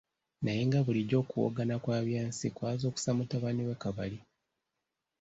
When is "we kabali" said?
3.67-4.19